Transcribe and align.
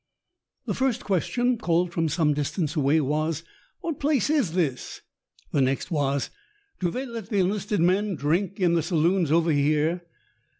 The 0.65 0.73
first 0.73 1.03
question, 1.03 1.59
called 1.59 1.91
from 1.93 2.09
some 2.09 2.33
distance 2.33 2.75
away, 2.75 3.01
was: 3.01 3.43
"What 3.81 3.99
place 3.99 4.31
is 4.31 4.53
this?" 4.53 5.01
The 5.51 5.61
next 5.61 5.91
was, 5.91 6.31
"Do 6.79 6.89
they 6.89 7.05
let 7.05 7.29
the 7.29 7.37
enlisted 7.37 7.81
men 7.81 8.15
drink 8.15 8.59
in 8.59 8.73
the 8.73 8.81
saloons 8.81 9.31
over 9.31 9.51
here?" 9.51 10.01